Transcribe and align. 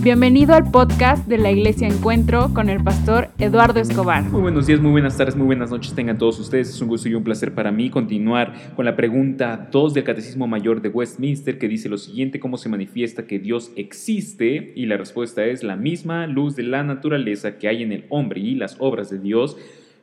Bienvenido 0.00 0.54
al 0.54 0.70
podcast 0.70 1.26
de 1.26 1.38
la 1.38 1.50
Iglesia 1.50 1.88
Encuentro 1.88 2.54
con 2.54 2.68
el 2.68 2.82
pastor 2.84 3.30
Eduardo 3.36 3.80
Escobar. 3.80 4.22
Muy 4.22 4.42
buenos 4.42 4.68
días, 4.68 4.80
muy 4.80 4.92
buenas 4.92 5.16
tardes, 5.16 5.34
muy 5.34 5.46
buenas 5.46 5.72
noches 5.72 5.92
tengan 5.92 6.16
todos 6.16 6.38
ustedes. 6.38 6.68
Es 6.68 6.80
un 6.80 6.86
gusto 6.86 7.08
y 7.08 7.14
un 7.14 7.24
placer 7.24 7.52
para 7.52 7.72
mí 7.72 7.90
continuar 7.90 8.54
con 8.76 8.84
la 8.84 8.94
pregunta 8.94 9.68
2 9.72 9.94
del 9.94 10.04
Catecismo 10.04 10.46
Mayor 10.46 10.82
de 10.82 10.88
Westminster 10.88 11.58
que 11.58 11.66
dice 11.66 11.88
lo 11.88 11.98
siguiente, 11.98 12.38
¿cómo 12.38 12.58
se 12.58 12.68
manifiesta 12.68 13.26
que 13.26 13.40
Dios 13.40 13.72
existe? 13.74 14.72
Y 14.76 14.86
la 14.86 14.96
respuesta 14.96 15.44
es 15.44 15.64
la 15.64 15.74
misma 15.74 16.28
luz 16.28 16.54
de 16.54 16.62
la 16.62 16.84
naturaleza 16.84 17.58
que 17.58 17.66
hay 17.66 17.82
en 17.82 17.90
el 17.90 18.04
hombre 18.08 18.40
y 18.40 18.54
las 18.54 18.76
obras 18.78 19.10
de 19.10 19.18
Dios 19.18 19.56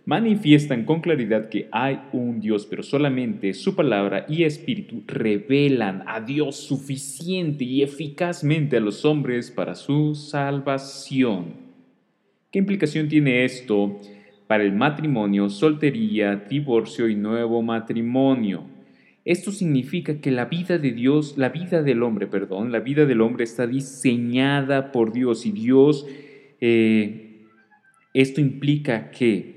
manifiestan 0.06 0.86
con 0.86 1.02
claridad 1.02 1.50
que 1.50 1.68
hay 1.72 2.00
un 2.14 2.40
Dios, 2.40 2.68
pero 2.68 2.84
solamente 2.84 3.54
su 3.54 3.76
palabra 3.76 4.26
y 4.30 4.44
espíritu 4.44 5.04
revelan 5.08 6.04
a 6.06 6.22
Dios 6.22 6.58
suficiente 6.58 7.64
y 7.64 7.82
eficazmente 7.82 8.78
a 8.78 8.82
los 8.82 9.04
hombres 9.04 9.50
para 9.50 9.74
su 9.74 10.14
salvación. 10.14 11.66
¿Qué 12.52 12.60
implicación 12.60 13.08
tiene 13.08 13.44
esto 13.44 14.00
para 14.48 14.64
el 14.64 14.74
matrimonio, 14.74 15.50
soltería, 15.50 16.36
divorcio 16.36 17.10
y 17.10 17.16
nuevo 17.16 17.64
matrimonio? 17.64 18.64
Esto 19.26 19.52
significa 19.52 20.22
que 20.22 20.30
la 20.30 20.46
vida 20.46 20.78
de 20.78 20.92
Dios, 20.92 21.36
la 21.36 21.50
vida 21.50 21.82
del 21.82 22.04
hombre, 22.04 22.28
perdón, 22.28 22.72
la 22.72 22.80
vida 22.80 23.08
del 23.08 23.22
hombre 23.22 23.44
está 23.44 23.66
diseñada 23.66 24.92
por 24.92 25.12
Dios 25.12 25.48
y 25.48 25.52
Dios, 25.52 26.06
eh, 26.62 27.48
esto 28.14 28.40
implica 28.40 29.10
que 29.10 29.55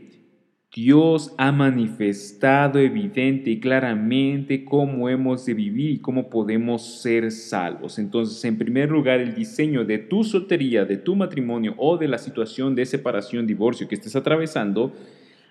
Dios 0.80 1.34
ha 1.38 1.50
manifestado 1.50 2.78
evidente 2.78 3.50
y 3.50 3.59
claramente 3.59 4.64
cómo 4.64 5.09
hemos 5.09 5.45
de 5.45 5.54
vivir 5.54 5.91
y 5.91 5.98
cómo 5.98 6.30
podemos 6.30 7.01
ser 7.02 7.32
salvos. 7.32 7.98
Entonces, 7.98 8.45
en 8.45 8.59
primer 8.59 8.88
lugar, 8.88 9.18
el 9.18 9.34
diseño 9.34 9.84
de 9.84 9.98
tu 9.98 10.23
soltería, 10.23 10.84
de 10.84 10.96
tu 10.96 11.16
matrimonio 11.16 11.74
o 11.79 11.96
de 11.96 12.06
la 12.06 12.16
situación 12.16 12.76
de 12.76 12.87
separación, 12.87 13.45
divorcio 13.45 13.88
que 13.88 13.96
estés 13.96 14.15
atravesando, 14.15 14.93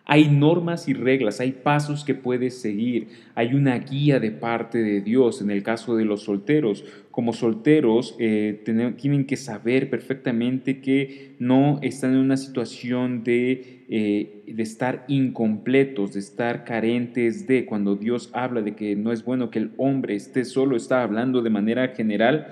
hay 0.09 0.29
normas 0.29 0.87
y 0.87 0.93
reglas, 0.93 1.41
hay 1.41 1.51
pasos 1.51 2.05
que 2.05 2.15
puedes 2.15 2.61
seguir, 2.61 3.09
hay 3.35 3.53
una 3.53 3.77
guía 3.77 4.21
de 4.21 4.31
parte 4.31 4.77
de 4.77 5.01
Dios. 5.01 5.41
En 5.41 5.51
el 5.51 5.63
caso 5.63 5.97
de 5.97 6.05
los 6.05 6.23
solteros, 6.23 6.85
como 7.11 7.33
solteros 7.33 8.15
eh, 8.17 8.63
tienen 8.65 9.25
que 9.25 9.35
saber 9.35 9.89
perfectamente 9.89 10.79
que 10.79 11.35
no 11.39 11.79
están 11.81 12.13
en 12.13 12.19
una 12.19 12.37
situación 12.37 13.25
de, 13.25 13.83
eh, 13.89 14.43
de 14.47 14.63
estar 14.63 15.03
incompletos, 15.09 16.13
de 16.13 16.21
estar 16.21 16.63
carentes 16.63 17.45
de, 17.45 17.65
cuando 17.65 17.97
Dios 17.97 18.29
habla 18.31 18.61
de 18.61 18.75
que 18.75 18.95
no 18.95 19.11
es 19.11 19.25
bueno 19.25 19.51
que 19.51 19.59
el 19.59 19.71
hombre 19.75 20.15
esté 20.15 20.45
solo, 20.45 20.77
está 20.77 21.03
hablando 21.03 21.41
de 21.41 21.49
manera 21.49 21.89
general. 21.89 22.47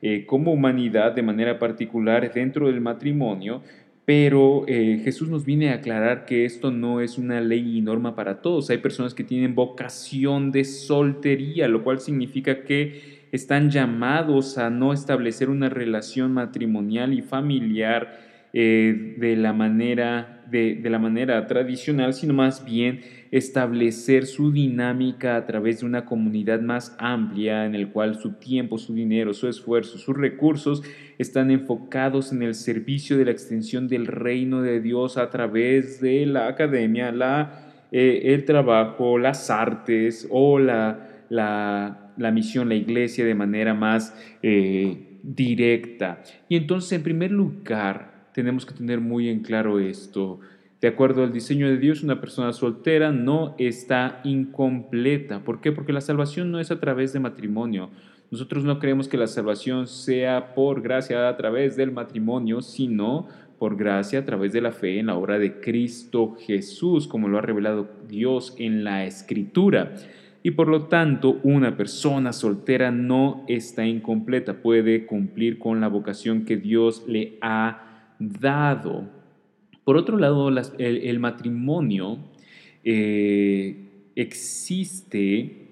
Eh, 0.00 0.26
como 0.26 0.52
humanidad 0.52 1.10
de 1.10 1.22
manera 1.22 1.58
particular 1.58 2.32
dentro 2.32 2.68
del 2.68 2.80
matrimonio, 2.80 3.62
pero 4.08 4.64
eh, 4.66 5.02
Jesús 5.04 5.28
nos 5.28 5.44
viene 5.44 5.68
a 5.68 5.74
aclarar 5.74 6.24
que 6.24 6.46
esto 6.46 6.70
no 6.70 7.02
es 7.02 7.18
una 7.18 7.42
ley 7.42 7.76
y 7.76 7.82
norma 7.82 8.14
para 8.14 8.40
todos. 8.40 8.70
Hay 8.70 8.78
personas 8.78 9.12
que 9.12 9.22
tienen 9.22 9.54
vocación 9.54 10.50
de 10.50 10.64
soltería, 10.64 11.68
lo 11.68 11.84
cual 11.84 12.00
significa 12.00 12.64
que 12.64 13.28
están 13.32 13.68
llamados 13.70 14.56
a 14.56 14.70
no 14.70 14.94
establecer 14.94 15.50
una 15.50 15.68
relación 15.68 16.32
matrimonial 16.32 17.12
y 17.12 17.20
familiar 17.20 18.18
eh, 18.52 19.14
de, 19.18 19.36
la 19.36 19.52
manera, 19.52 20.42
de, 20.50 20.80
la 20.84 20.98
manera 20.98 21.46
tradicional, 21.46 22.14
sino 22.14 22.32
más 22.32 22.64
bien 22.64 23.00
establecer 23.30 24.24
su 24.24 24.52
dinámica 24.52 25.36
a 25.36 25.44
través 25.44 25.80
de 25.80 25.86
una 25.86 26.06
comunidad 26.06 26.62
más 26.62 26.96
amplia 26.98 27.66
en 27.66 27.74
el 27.74 27.90
cual 27.90 28.18
su 28.18 28.38
tiempo, 28.38 28.78
su 28.78 28.94
dinero, 28.94 29.34
su 29.34 29.48
esfuerzo, 29.48 29.98
sus 29.98 30.16
recursos 30.16 30.82
están 31.18 31.50
enfocados 31.50 32.32
en 32.32 32.42
el 32.42 32.54
servicio 32.54 33.18
de 33.18 33.26
la 33.26 33.32
extensión 33.32 33.86
del 33.86 34.06
reino 34.06 34.62
de 34.62 34.80
Dios 34.80 35.18
a 35.18 35.28
través 35.28 36.00
de 36.00 36.24
la 36.24 36.48
academia, 36.48 37.12
la, 37.12 37.84
eh, 37.92 38.22
el 38.32 38.46
trabajo, 38.46 39.18
las 39.18 39.50
artes 39.50 40.26
o 40.30 40.58
la, 40.58 41.26
la, 41.28 42.30
misión, 42.32 42.70
la 42.70 42.76
iglesia 42.76 43.26
de 43.26 43.34
manera 43.34 43.74
más 43.74 44.14
eh, 44.42 45.18
directa. 45.22 46.22
Y 46.48 46.56
entonces, 46.56 46.92
en 46.92 47.02
primer 47.02 47.30
lugar, 47.30 48.17
tenemos 48.38 48.64
que 48.64 48.72
tener 48.72 49.00
muy 49.00 49.28
en 49.28 49.40
claro 49.40 49.80
esto. 49.80 50.38
De 50.80 50.86
acuerdo 50.86 51.24
al 51.24 51.32
diseño 51.32 51.66
de 51.66 51.76
Dios, 51.76 52.04
una 52.04 52.20
persona 52.20 52.52
soltera 52.52 53.10
no 53.10 53.56
está 53.58 54.20
incompleta. 54.22 55.42
¿Por 55.42 55.60
qué? 55.60 55.72
Porque 55.72 55.92
la 55.92 56.00
salvación 56.00 56.52
no 56.52 56.60
es 56.60 56.70
a 56.70 56.78
través 56.78 57.12
de 57.12 57.18
matrimonio. 57.18 57.90
Nosotros 58.30 58.62
no 58.62 58.78
creemos 58.78 59.08
que 59.08 59.16
la 59.16 59.26
salvación 59.26 59.88
sea 59.88 60.54
por 60.54 60.82
gracia 60.82 61.28
a 61.28 61.36
través 61.36 61.74
del 61.74 61.90
matrimonio, 61.90 62.62
sino 62.62 63.26
por 63.58 63.76
gracia 63.76 64.20
a 64.20 64.24
través 64.24 64.52
de 64.52 64.60
la 64.60 64.70
fe 64.70 65.00
en 65.00 65.06
la 65.06 65.16
obra 65.16 65.40
de 65.40 65.60
Cristo 65.60 66.36
Jesús, 66.38 67.08
como 67.08 67.26
lo 67.26 67.38
ha 67.38 67.42
revelado 67.42 67.90
Dios 68.08 68.54
en 68.56 68.84
la 68.84 69.04
Escritura. 69.04 69.96
Y 70.44 70.52
por 70.52 70.68
lo 70.68 70.84
tanto, 70.84 71.40
una 71.42 71.76
persona 71.76 72.32
soltera 72.32 72.92
no 72.92 73.44
está 73.48 73.84
incompleta, 73.84 74.62
puede 74.62 75.06
cumplir 75.06 75.58
con 75.58 75.80
la 75.80 75.88
vocación 75.88 76.44
que 76.44 76.56
Dios 76.56 77.02
le 77.08 77.36
ha 77.40 77.87
dado. 78.18 79.08
Por 79.84 79.96
otro 79.96 80.18
lado, 80.18 80.50
el, 80.78 81.18
matrimonio 81.18 82.18
eh, 82.84 83.88
existe 84.14 85.68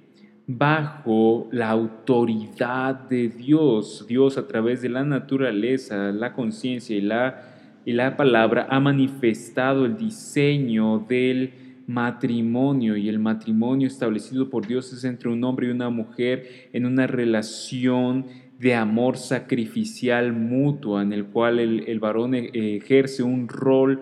bajo 0.47 1.49
la 1.51 1.71
autoridad 1.71 2.95
de 3.09 3.29
Dios. 3.29 4.06
Dios 4.09 4.39
a 4.39 4.47
través 4.47 4.81
de 4.83 4.89
la 4.89 5.05
naturaleza, 5.05 6.12
la 6.12 6.33
conciencia 6.33 6.97
y 6.97 7.01
la, 7.01 7.81
y 7.85 7.93
la 7.93 8.17
palabra 8.17 8.67
ha 8.71 8.81
manifestado 8.81 9.85
el 9.85 9.97
diseño 9.97 11.05
del 11.09 11.53
matrimonio 11.87 12.97
y 12.97 13.09
el 13.09 13.19
matrimonio 13.19 13.87
establecido 13.87 14.51
por 14.51 14.67
Dios 14.67 14.93
es 14.93 15.05
entre 15.05 15.29
un 15.29 15.43
hombre 15.45 15.69
y 15.69 15.71
una 15.71 15.89
mujer 15.89 16.69
en 16.73 16.85
una 16.85 17.06
relación 17.06 18.27
de 18.59 18.75
amor 18.75 19.19
sacrificial 19.19 20.33
mutua 20.33 21.03
en 21.03 21.12
el 21.12 21.27
cual 21.27 21.59
el, 21.59 22.00
varón 22.00 22.34
e, 22.34 22.77
ejerce 22.77 23.22
un 23.22 23.49
rol 23.49 24.00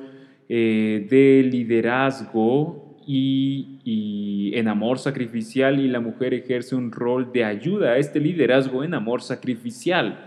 eh, 0.48 1.06
de 1.10 1.48
liderazgo 1.50 2.96
y, 3.06 4.52
en 4.54 4.68
amor 4.68 4.98
sacrificial 4.98 5.80
y 5.80 5.88
la 5.88 6.00
mujer 6.00 6.32
ejerce 6.32 6.76
un 6.76 6.92
rol 6.92 7.32
de 7.32 7.44
ayuda 7.44 7.92
a 7.92 7.98
este 7.98 8.20
liderazgo 8.20 8.84
en 8.84 8.94
amor 8.94 9.20
sacrificial, 9.20 10.26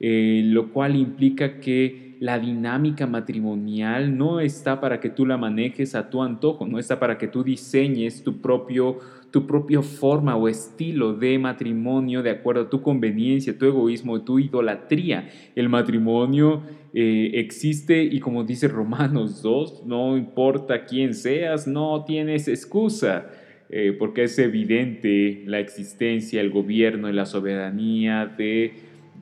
eh, 0.00 0.42
lo 0.44 0.72
cual 0.72 0.96
implica 0.96 1.60
que 1.60 2.16
la 2.20 2.38
dinámica 2.38 3.06
matrimonial 3.06 4.16
no 4.16 4.40
está 4.40 4.80
para 4.80 5.00
que 5.00 5.10
tú 5.10 5.26
la 5.26 5.36
manejes 5.36 5.94
a 5.94 6.10
tu 6.10 6.22
antojo, 6.22 6.66
no 6.66 6.78
está 6.78 6.98
para 6.98 7.18
que 7.18 7.28
tú 7.28 7.44
diseñes 7.44 8.24
tu 8.24 8.40
propio 8.40 8.98
tu 9.30 9.46
propia 9.46 9.82
forma 9.82 10.36
o 10.36 10.48
estilo 10.48 11.12
de 11.12 11.38
matrimonio 11.38 12.22
de 12.22 12.30
acuerdo 12.30 12.62
a 12.62 12.70
tu 12.70 12.80
conveniencia, 12.80 13.58
tu 13.58 13.66
egoísmo, 13.66 14.22
tu 14.22 14.38
idolatría. 14.38 15.28
El 15.54 15.68
matrimonio 15.68 16.62
eh, 16.94 17.32
existe 17.34 18.02
y 18.02 18.20
como 18.20 18.44
dice 18.44 18.68
Romanos 18.68 19.42
2, 19.42 19.84
no 19.86 20.16
importa 20.16 20.84
quién 20.84 21.14
seas, 21.14 21.66
no 21.66 22.04
tienes 22.04 22.48
excusa. 22.48 23.26
Eh, 23.70 23.94
porque 23.98 24.22
es 24.22 24.38
evidente 24.38 25.42
la 25.44 25.58
existencia, 25.58 26.40
el 26.40 26.48
gobierno 26.48 27.10
y 27.10 27.12
la 27.12 27.26
soberanía 27.26 28.24
de, 28.24 28.72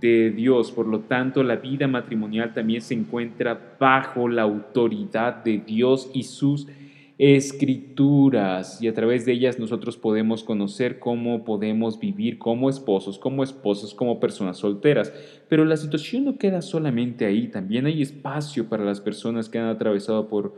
de 0.00 0.30
Dios. 0.30 0.70
Por 0.70 0.86
lo 0.86 1.00
tanto, 1.00 1.42
la 1.42 1.56
vida 1.56 1.88
matrimonial 1.88 2.54
también 2.54 2.80
se 2.80 2.94
encuentra 2.94 3.76
bajo 3.80 4.28
la 4.28 4.42
autoridad 4.42 5.42
de 5.42 5.58
Dios 5.58 6.12
y 6.14 6.22
sus 6.22 6.68
escrituras 7.18 8.82
y 8.82 8.88
a 8.88 8.94
través 8.94 9.24
de 9.24 9.32
ellas 9.32 9.58
nosotros 9.58 9.96
podemos 9.96 10.44
conocer 10.44 10.98
cómo 10.98 11.44
podemos 11.44 11.98
vivir 11.98 12.38
como 12.38 12.68
esposos, 12.68 13.18
como 13.18 13.42
esposas, 13.42 13.94
como 13.94 14.20
personas 14.20 14.58
solteras. 14.58 15.12
Pero 15.48 15.64
la 15.64 15.78
situación 15.78 16.24
no 16.24 16.36
queda 16.36 16.60
solamente 16.60 17.24
ahí, 17.24 17.48
también 17.48 17.86
hay 17.86 18.02
espacio 18.02 18.68
para 18.68 18.84
las 18.84 19.00
personas 19.00 19.48
que 19.48 19.58
han 19.58 19.68
atravesado 19.68 20.28
por, 20.28 20.54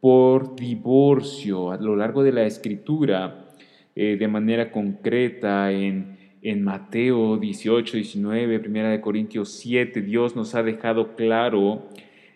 por 0.00 0.56
divorcio 0.56 1.70
a 1.70 1.76
lo 1.76 1.94
largo 1.94 2.24
de 2.24 2.32
la 2.32 2.44
escritura 2.44 3.46
eh, 3.94 4.16
de 4.18 4.28
manera 4.28 4.72
concreta 4.72 5.70
en, 5.70 6.18
en 6.42 6.64
Mateo 6.64 7.36
18, 7.36 7.96
19, 7.96 8.62
1 8.66 9.00
Corintios 9.00 9.52
7, 9.52 10.02
Dios 10.02 10.34
nos 10.34 10.56
ha 10.56 10.64
dejado 10.64 11.14
claro 11.14 11.84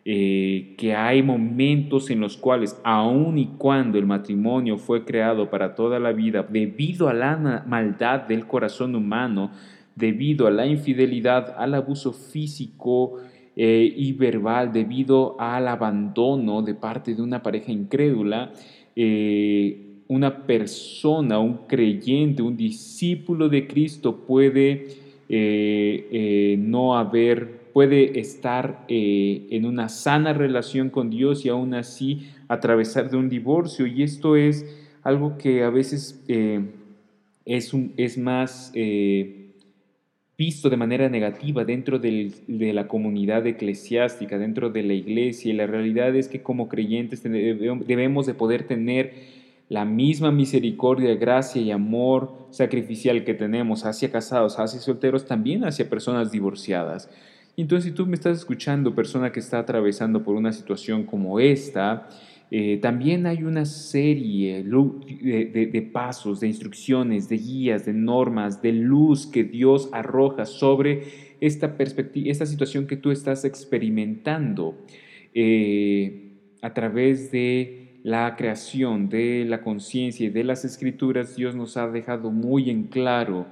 eh, 0.07 0.75
que 0.77 0.95
hay 0.95 1.23
momentos 1.23 2.11
en 2.11 2.21
los 2.21 2.37
cuales, 2.37 2.79
aun 2.85 3.39
y 3.39 3.47
cuando 3.57 3.97
el 3.97 4.05
matrimonio 4.05 4.77
fue 4.77 5.03
creado 5.03 5.49
para 5.49 5.75
toda 5.75 5.99
la 5.99 6.13
vida, 6.13 6.47
debido 6.47 7.09
a 7.09 7.15
la 7.15 7.65
maldad 7.67 8.21
del 8.21 8.47
corazón 8.47 8.95
humano, 8.97 9.51
debido 9.97 10.47
a 10.47 10.51
la 10.51 10.67
infidelidad, 10.67 11.55
al 11.57 11.73
abuso 11.73 12.13
físico 12.13 13.15
eh, 13.57 13.95
y 13.97 14.13
verbal, 14.13 14.75
debido 14.75 15.41
al 15.41 15.69
abandono 15.69 16.61
de 16.61 16.75
parte 16.75 17.15
de 17.15 17.23
una 17.23 17.43
pareja 17.43 17.73
incrédula, 17.73 18.53
eh, 18.95 20.03
una 20.07 20.45
persona, 20.47 21.39
un 21.39 21.67
creyente, 21.67 22.43
un 22.43 22.59
discípulo 22.59 23.49
de 23.49 23.67
Cristo 23.67 24.15
puede 24.27 25.03
no 26.59 26.95
haber 26.95 27.64
puede 27.75 28.21
estar 28.21 28.85
eh, 28.87 29.49
en 29.51 29.67
una 29.67 29.89
sana 29.89 30.33
relación 30.33 30.91
con 30.91 31.11
Dios 31.11 31.45
y 31.45 31.49
aún 31.49 31.75
así 31.75 32.29
atravesar 32.47 33.11
de 33.11 33.17
un 33.17 33.29
divorcio. 33.29 33.85
Y 33.89 34.05
esto 34.05 34.37
es 34.37 34.65
algo 35.03 35.37
que 35.37 35.65
a 35.65 35.71
veces 35.71 36.23
eh, 36.29 36.61
es, 37.45 37.75
un, 37.75 37.93
es, 37.97 38.17
más 38.17 38.73
visto 40.39 40.71
de 40.71 40.77
manera 40.77 41.09
negativa 41.09 41.65
dentro 41.65 41.99
de 41.99 42.73
la 42.73 42.87
comunidad 42.87 43.45
eclesiástica, 43.45 44.39
dentro 44.39 44.71
de 44.71 44.85
la 44.85 44.95
iglesia. 44.95 45.53
Y 45.53 45.57
la 45.57 45.67
realidad 45.67 46.15
es 46.15 46.29
que 46.29 46.43
como 46.43 46.69
creyentes 46.69 47.25
debemos 47.25 48.27
de 48.27 48.35
poder 48.35 48.69
tener 48.69 49.13
la 49.69 49.85
misma 49.85 50.31
misericordia, 50.31 51.17
gracia 51.17 51.61
y 51.61 51.73
amor 51.73 52.47
sacrificial 52.51 53.25
que 53.25 53.35
tenemos 53.35 53.85
hacia 53.85 54.13
casados, 54.13 54.61
hacia 54.61 54.79
solteros, 54.79 55.27
también 55.27 55.65
hacia 55.65 55.91
personas 55.91 56.31
divorciadas. 56.31 57.11
Entonces, 57.57 57.91
si 57.91 57.95
tú 57.95 58.07
me 58.07 58.15
estás 58.15 58.39
escuchando, 58.39 58.95
persona 58.95 59.31
que 59.31 59.41
está 59.41 59.59
atravesando 59.61 60.23
por 60.23 60.35
una 60.35 60.53
situación 60.53 61.05
como 61.05 61.39
esta, 61.39 62.09
eh, 62.51 62.79
también 62.83 63.27
hay 63.27 63.43
una 63.43 63.65
serie 63.65 64.63
de, 64.63 65.69
de, 65.73 65.83
pasos, 65.83 66.41
de 66.41 66.49
instrucciones, 66.49 67.29
de 67.29 67.39
guías, 67.39 67.87
de 67.87 67.93
normas, 67.93 68.61
de 68.61 68.73
luz 68.73 69.27
que 69.27 69.45
Dios 69.45 69.89
arroja 69.93 70.45
sobre 70.45 71.35
esta 71.41 71.77
perspectiva, 71.77 72.31
esta 72.31 72.47
situación 72.47 72.87
que 72.87 72.97
tú 72.97 73.11
estás 73.11 73.45
experimentando 73.45 74.77
eh, 75.35 76.33
a 76.63 76.73
través 76.75 77.31
de 77.33 77.99
la 78.05 78.37
creación 78.37 79.09
de 79.09 79.45
la 79.47 79.63
conciencia 79.63 80.27
y 80.27 80.31
de 80.31 80.45
las 80.45 80.65
escrituras, 80.65 81.37
Dios 81.37 81.57
nos 81.57 81.77
ha 81.77 81.89
dejado 81.89 82.31
muy 82.31 82.71
en 82.71 82.85
claro 82.85 83.47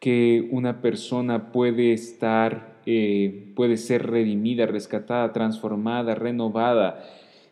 que 0.00 0.48
una 0.50 0.80
persona 0.80 1.52
puede 1.52 1.92
estar, 1.92 2.71
eh, 2.86 3.52
puede 3.54 3.76
ser 3.76 4.10
redimida, 4.10 4.66
rescatada, 4.66 5.32
transformada, 5.32 6.14
renovada 6.14 7.04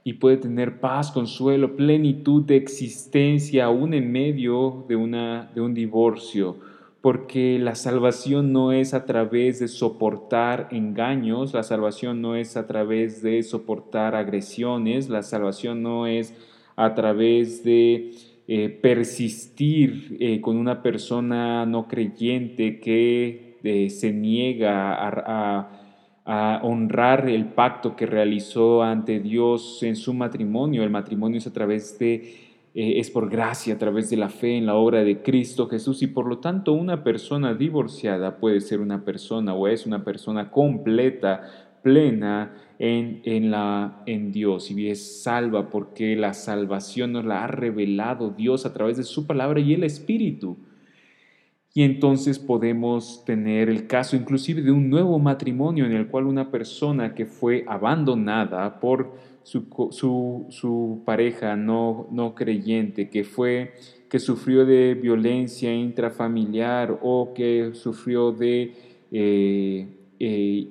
y 0.04 0.14
puede 0.14 0.38
tener 0.38 0.80
paz, 0.80 1.10
consuelo, 1.10 1.76
plenitud 1.76 2.42
de 2.44 2.56
existencia 2.56 3.66
aún 3.66 3.94
en 3.94 4.10
medio 4.10 4.84
de, 4.88 4.96
una, 4.96 5.50
de 5.54 5.60
un 5.60 5.74
divorcio 5.74 6.56
porque 7.00 7.58
la 7.58 7.74
salvación 7.74 8.52
no 8.52 8.72
es 8.72 8.92
a 8.92 9.06
través 9.06 9.58
de 9.58 9.68
soportar 9.68 10.68
engaños, 10.70 11.54
la 11.54 11.62
salvación 11.62 12.20
no 12.20 12.36
es 12.36 12.56
a 12.56 12.66
través 12.66 13.22
de 13.22 13.42
soportar 13.42 14.14
agresiones, 14.14 15.08
la 15.08 15.22
salvación 15.22 15.82
no 15.82 16.06
es 16.06 16.34
a 16.76 16.94
través 16.94 17.64
de 17.64 18.12
eh, 18.48 18.68
persistir 18.68 20.16
eh, 20.20 20.40
con 20.40 20.56
una 20.56 20.82
persona 20.82 21.64
no 21.64 21.88
creyente 21.88 22.80
que 22.80 23.49
eh, 23.62 23.90
se 23.90 24.12
niega 24.12 24.94
a, 24.94 25.76
honrar 26.62 27.28
el 27.28 27.46
pacto 27.46 27.96
que 27.96 28.06
realizó 28.06 28.84
ante 28.84 29.18
Dios 29.18 29.82
en 29.82 29.96
su 29.96 30.14
matrimonio. 30.14 30.84
El 30.84 30.90
matrimonio 30.90 31.38
es 31.38 31.46
a 31.48 31.52
través 31.52 31.98
de 31.98 32.50
eh, 32.72 33.00
es 33.00 33.10
por 33.10 33.28
gracia 33.28 33.74
a 33.74 33.78
través 33.78 34.10
de 34.10 34.16
la 34.16 34.28
fe 34.28 34.56
en 34.56 34.66
la 34.66 34.76
obra 34.76 35.02
de 35.02 35.22
Cristo 35.22 35.66
Jesús 35.66 36.02
y 36.02 36.06
por 36.06 36.26
lo 36.26 36.38
tanto 36.38 36.72
una 36.72 37.02
persona 37.02 37.52
divorciada 37.52 38.36
puede 38.36 38.60
ser 38.60 38.80
una 38.80 39.04
persona 39.04 39.54
o 39.54 39.66
es 39.66 39.86
una 39.86 40.04
persona 40.04 40.52
completa, 40.52 41.42
plena 41.82 42.54
en, 42.78 43.22
en, 43.24 43.50
la, 43.50 44.02
en 44.06 44.30
Dios 44.30 44.70
y 44.70 44.88
es 44.88 45.22
salva 45.22 45.68
porque 45.68 46.14
la 46.14 46.32
salvación 46.32 47.12
nos 47.12 47.24
la 47.24 47.42
ha 47.42 47.48
revelado 47.48 48.30
Dios 48.30 48.64
a 48.66 48.72
través 48.72 48.96
de 48.96 49.02
su 49.02 49.26
palabra 49.26 49.58
y 49.58 49.74
el 49.74 49.82
Espíritu. 49.82 50.58
Y 51.72 51.82
entonces 51.82 52.38
podemos 52.38 53.24
tener 53.24 53.68
el 53.68 53.86
caso 53.86 54.16
inclusive 54.16 54.62
de 54.62 54.72
un 54.72 54.90
nuevo 54.90 55.18
matrimonio 55.18 55.86
en 55.86 55.92
el 55.92 56.08
cual 56.08 56.26
una 56.26 56.50
persona 56.50 57.14
que 57.14 57.26
fue 57.26 57.64
abandonada 57.68 58.80
por 58.80 59.12
su, 59.42 60.46
su, 60.50 61.02
pareja 61.04 61.56
no, 61.56 62.08
no 62.10 62.34
creyente, 62.34 63.08
que 63.08 63.24
fue 63.24 63.72
que 64.08 64.18
sufrió 64.18 64.66
de 64.66 64.94
violencia 64.94 65.72
intrafamiliar 65.72 66.98
o 67.00 67.32
que 67.32 67.70
sufrió 67.74 68.32
de 68.32 68.74
eh, 69.12 69.86
eh, 70.18 70.68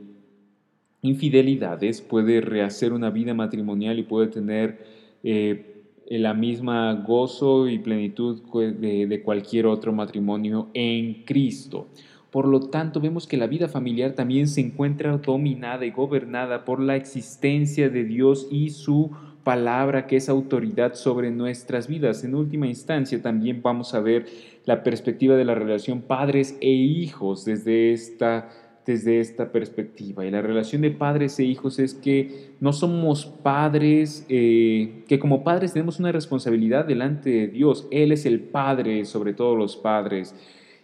infidelidades, 1.02 2.02
puede 2.02 2.42
rehacer 2.42 2.92
una 2.92 3.10
vida 3.10 3.34
matrimonial 3.34 3.98
y 3.98 4.04
puede 4.04 4.28
tener 4.28 4.86
eh, 5.24 5.79
la 6.09 6.33
misma 6.33 6.94
gozo 6.94 7.67
y 7.67 7.79
plenitud 7.79 8.41
de, 8.53 9.06
de 9.06 9.21
cualquier 9.21 9.67
otro 9.67 9.94
matrimonio 9.94 10.69
en 10.73 11.23
Cristo. 11.23 11.88
Por 12.31 12.47
lo 12.47 12.61
tanto, 12.61 13.00
vemos 13.00 13.27
que 13.27 13.38
la 13.38 13.47
vida 13.47 13.67
familiar 13.67 14.13
también 14.13 14.47
se 14.47 14.61
encuentra 14.61 15.17
dominada 15.17 15.85
y 15.85 15.91
gobernada 15.91 16.63
por 16.65 16.79
la 16.79 16.95
existencia 16.95 17.89
de 17.89 18.03
Dios 18.03 18.47
y 18.51 18.69
su 18.69 19.11
palabra 19.44 20.06
que 20.06 20.17
es 20.17 20.29
autoridad 20.29 20.94
sobre 20.94 21.31
nuestras 21.31 21.88
vidas. 21.88 22.23
En 22.23 22.35
última 22.35 22.67
instancia, 22.67 23.19
también 23.21 23.61
vamos 23.63 23.95
a 23.95 24.00
ver 24.00 24.27
la 24.65 24.83
perspectiva 24.83 25.35
de 25.35 25.45
la 25.45 25.56
relación 25.56 26.01
padres 26.01 26.56
e 26.61 26.69
hijos 26.69 27.45
desde 27.45 27.91
esta, 27.91 28.50
desde 28.86 29.20
esta 29.20 29.52
perspectiva. 29.52 30.26
Y 30.26 30.31
la 30.31 30.42
relación 30.42 30.81
de 30.81 30.92
padres 30.92 31.38
e 31.40 31.44
hijos 31.44 31.80
es 31.80 31.94
que 31.94 32.54
no 32.60 32.74
somos 32.74 33.26
padres, 33.26 34.26
eh, 34.30 35.04
que 35.08 35.20
como 35.20 35.44
padres 35.44 35.74
tenemos 35.74 36.00
una 36.00 36.12
responsabilidad 36.12 36.86
delante 36.86 37.30
de 37.30 37.48
Dios. 37.48 37.88
Él 37.92 38.12
es 38.12 38.26
el 38.26 38.40
Padre 38.40 39.06
sobre 39.06 39.34
todos 39.34 39.58
los 39.58 39.78
padres 39.78 40.34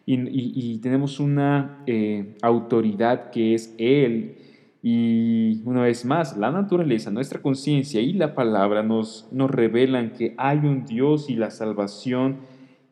y, 0.05 0.77
tenemos 0.79 1.19
una 1.19 1.83
eh, 1.87 2.35
autoridad 2.41 3.31
que 3.31 3.55
es 3.55 3.73
Él. 3.77 4.35
Y 4.83 5.61
una 5.65 5.81
vez 5.81 6.05
más, 6.05 6.37
la 6.37 6.51
naturaleza, 6.51 7.09
nuestra 7.09 7.41
conciencia 7.41 8.01
y 8.01 8.13
la 8.13 8.35
palabra 8.35 8.83
nos, 8.83 9.27
nos 9.31 9.49
revelan 9.49 10.11
que 10.11 10.35
hay 10.37 10.59
un 10.59 10.85
Dios 10.85 11.27
y 11.27 11.35
la 11.35 11.49
salvación 11.49 12.37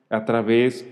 a 0.10 0.26
través 0.26 0.90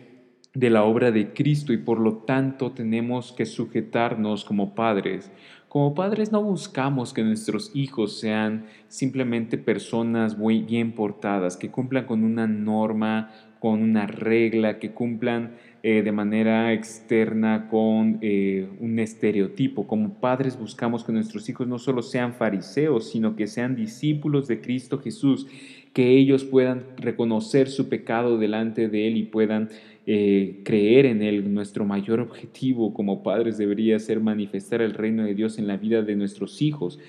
de 0.53 0.69
la 0.69 0.83
obra 0.83 1.11
de 1.11 1.33
Cristo 1.33 1.71
y 1.71 1.77
por 1.77 1.99
lo 1.99 2.17
tanto 2.17 2.71
tenemos 2.71 3.31
que 3.31 3.45
sujetarnos 3.45 4.43
como 4.43 4.75
padres. 4.75 5.31
Como 5.69 5.95
padres 5.95 6.33
no 6.33 6.43
buscamos 6.43 7.13
que 7.13 7.23
nuestros 7.23 7.71
hijos 7.73 8.19
sean 8.19 8.65
simplemente 8.89 9.57
personas 9.57 10.37
muy 10.37 10.61
bien 10.61 10.91
portadas, 10.91 11.55
que 11.55 11.71
cumplan 11.71 12.05
con 12.05 12.25
una 12.25 12.45
norma, 12.45 13.31
con 13.61 13.81
una 13.81 14.05
regla, 14.05 14.79
que 14.79 14.91
cumplan 14.91 15.55
eh, 15.83 16.01
de 16.01 16.11
manera 16.11 16.73
externa 16.73 17.69
con 17.69 18.17
eh, 18.21 18.67
un 18.81 18.99
estereotipo. 18.99 19.87
Como 19.87 20.15
padres 20.15 20.59
buscamos 20.59 21.05
que 21.05 21.13
nuestros 21.13 21.47
hijos 21.47 21.67
no 21.67 21.79
solo 21.79 22.01
sean 22.01 22.33
fariseos, 22.33 23.09
sino 23.09 23.37
que 23.37 23.47
sean 23.47 23.75
discípulos 23.75 24.49
de 24.49 24.59
Cristo 24.59 24.99
Jesús, 24.99 25.47
que 25.93 26.17
ellos 26.17 26.43
puedan 26.43 26.83
reconocer 26.97 27.67
su 27.67 27.89
pecado 27.89 28.37
delante 28.37 28.87
de 28.87 29.07
Él 29.07 29.17
y 29.17 29.23
puedan 29.23 29.69
eh, 30.05 30.61
creer 30.63 31.05
en 31.05 31.21
Él. 31.21 31.53
Nuestro 31.53 31.85
mayor 31.85 32.19
objetivo 32.19 32.93
como 32.93 33.23
padres 33.23 33.57
debería 33.57 33.99
ser 33.99 34.19
manifestar 34.19 34.81
el 34.81 34.93
reino 34.93 35.23
de 35.23 35.35
Dios 35.35 35.57
en 35.57 35.67
la 35.67 35.77
vida 35.77 36.01
de 36.01 36.15
nuestros 36.15 36.61
hijos. 36.61 36.99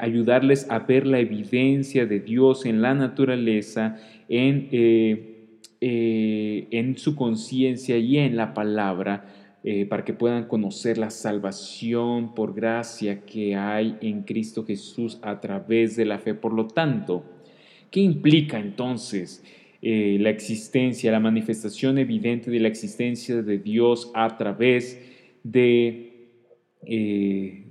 ayudarles 0.00 0.68
a 0.70 0.80
ver 0.80 1.06
la 1.06 1.20
evidencia 1.20 2.04
de 2.04 2.18
Dios 2.18 2.66
en 2.66 2.82
la 2.82 2.94
naturaleza, 2.94 3.96
en 4.28 4.68
eh, 5.80 6.66
en 6.72 6.98
su 6.98 7.14
conciencia 7.14 7.98
y 7.98 8.18
en 8.18 8.36
la 8.36 8.52
palabra 8.52 9.26
eh, 9.62 9.86
para 9.86 10.04
que 10.04 10.12
puedan 10.12 10.48
conocer 10.48 10.98
la 10.98 11.10
salvación 11.10 12.34
por 12.34 12.52
gracia 12.52 13.20
que 13.20 13.54
hay 13.54 13.96
en 14.00 14.22
Cristo 14.22 14.64
Jesús 14.66 15.20
a 15.22 15.38
través 15.38 15.94
de 15.94 16.04
la 16.04 16.18
fe. 16.18 16.34
Por 16.34 16.52
lo 16.52 16.66
tanto, 16.66 17.22
¿qué 17.90 18.00
implica 18.00 18.58
entonces 18.58 19.44
eh, 19.82 20.18
la 20.20 20.30
existencia, 20.30 21.12
la 21.12 21.20
manifestación 21.20 21.98
evidente 21.98 22.50
de 22.50 22.60
la 22.60 22.68
existencia 22.68 23.42
de 23.42 23.58
Dios 23.58 24.10
a 24.14 24.36
través 24.36 25.00
de 25.42 26.04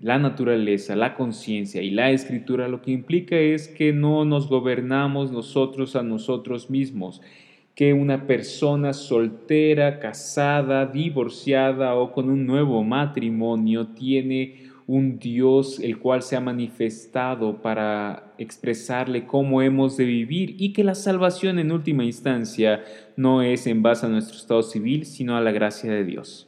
la 0.02 0.20
naturaleza, 0.20 0.96
la 0.96 1.16
conciencia 1.16 1.82
y 1.82 1.92
la 1.92 2.12
escritura? 2.12 2.68
Lo 2.68 2.82
que 2.82 2.92
implica 2.92 3.38
es 3.38 3.68
que 3.68 3.94
no 3.94 4.26
nos 4.26 4.48
gobernamos 4.48 5.32
nosotros 5.32 5.96
a 5.96 6.04
nosotros 6.04 6.70
mismos 6.70 7.22
que 7.78 7.94
una 7.94 8.26
persona 8.26 8.92
soltera, 8.92 10.00
casada, 10.00 10.88
divorciada 10.88 11.94
o 11.94 12.12
con 12.12 12.28
un 12.28 12.44
nuevo 12.44 12.84
matrimonio 12.84 13.90
tiene 13.90 14.64
un 14.88 15.20
Dios 15.20 15.80
el 15.82 16.00
cual 16.00 16.22
se 16.22 16.38
ha 16.38 16.42
manifestado 16.42 17.62
para 17.62 18.34
expresarle 18.38 19.28
cómo 19.28 19.62
hemos 19.62 19.98
de 19.98 20.06
vivir 20.06 20.56
y 20.58 20.72
que 20.72 20.84
la 20.84 20.96
salvación 20.96 21.60
en 21.60 21.74
última 21.74 22.06
instancia 22.06 22.84
no 23.18 23.42
es 23.42 23.68
en 23.68 23.84
base 23.84 24.06
a 24.06 24.10
nuestro 24.10 24.38
estado 24.38 24.64
civil, 24.64 25.06
sino 25.06 25.36
a 25.36 25.42
la 25.42 25.52
gracia 25.52 25.92
de 25.92 26.06
Dios. 26.06 26.48